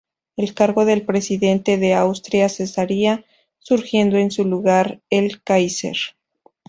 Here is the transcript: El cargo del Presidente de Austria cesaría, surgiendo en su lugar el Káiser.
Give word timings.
El 0.35 0.55
cargo 0.55 0.83
del 0.83 1.05
Presidente 1.05 1.77
de 1.77 1.93
Austria 1.93 2.49
cesaría, 2.49 3.23
surgiendo 3.59 4.17
en 4.17 4.31
su 4.31 4.45
lugar 4.45 4.99
el 5.11 5.43
Káiser. 5.43 5.97